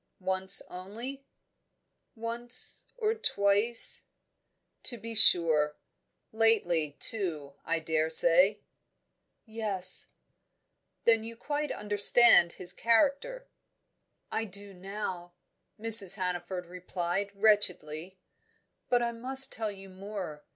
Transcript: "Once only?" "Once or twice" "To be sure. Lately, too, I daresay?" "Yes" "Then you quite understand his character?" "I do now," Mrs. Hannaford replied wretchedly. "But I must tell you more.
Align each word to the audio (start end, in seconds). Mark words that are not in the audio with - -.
"Once 0.19 0.63
only?" 0.67 1.27
"Once 2.15 2.85
or 2.97 3.13
twice" 3.13 4.01
"To 4.85 4.97
be 4.97 5.13
sure. 5.13 5.77
Lately, 6.31 6.97
too, 6.99 7.53
I 7.65 7.77
daresay?" 7.81 8.61
"Yes" 9.45 10.07
"Then 11.05 11.23
you 11.23 11.35
quite 11.35 11.71
understand 11.71 12.53
his 12.53 12.73
character?" 12.73 13.47
"I 14.31 14.45
do 14.45 14.73
now," 14.73 15.35
Mrs. 15.79 16.15
Hannaford 16.15 16.65
replied 16.65 17.29
wretchedly. 17.35 18.17
"But 18.89 19.03
I 19.03 19.11
must 19.11 19.51
tell 19.53 19.71
you 19.71 19.87
more. 19.87 20.43